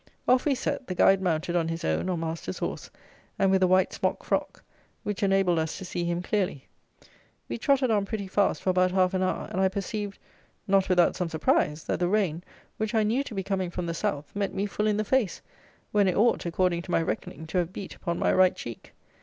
[0.27, 2.89] Off we set, the guide mounted on his own or master's horse,
[3.37, 4.63] and with a white smock frock,
[5.03, 6.67] which enabled us to see him clearly.
[7.47, 10.17] We trotted on pretty fast for about half an hour; and I perceived,
[10.67, 12.43] not without some surprise, that the rain,
[12.77, 15.39] which I knew to be coming from the South, met me full in the face,
[15.91, 18.93] when it ought, according to my reckoning, to have beat upon my right cheek.